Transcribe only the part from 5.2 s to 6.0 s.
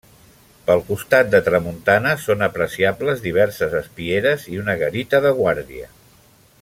de guàrdia.